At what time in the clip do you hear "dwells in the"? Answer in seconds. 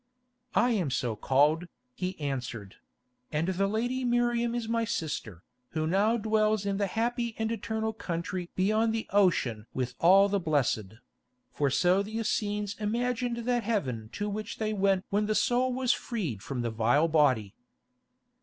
6.17-6.87